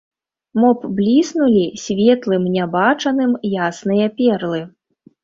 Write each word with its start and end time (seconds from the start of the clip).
Мо 0.61 0.69
б 0.77 0.89
бліснулі 0.99 1.65
светлым 1.83 2.47
нябачаным 2.55 3.37
ясныя 3.67 4.07
перлы? 4.23 4.65